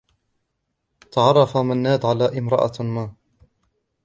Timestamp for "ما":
2.83-3.13